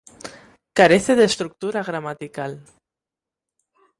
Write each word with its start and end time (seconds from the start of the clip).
Carece 0.77 1.13
de 1.15 1.25
estructura 1.29 1.77
argumental. 1.83 2.51